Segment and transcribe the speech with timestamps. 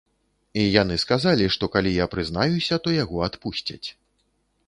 [0.61, 3.87] І яны сказалі, што калі я прызнаюся, то яго адпусцяць.